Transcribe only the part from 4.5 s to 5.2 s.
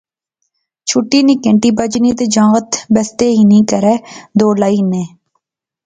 لائی ہننے